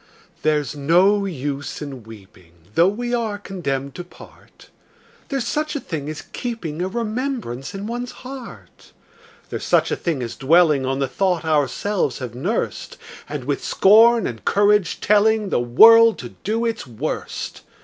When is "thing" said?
5.79-6.09, 9.95-10.23